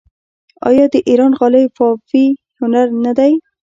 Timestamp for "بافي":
1.75-2.25